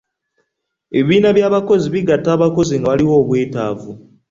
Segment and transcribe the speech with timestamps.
[0.97, 3.91] Ebibiina by'abakozi bgatta abakozi nga waliwo obwetaavu.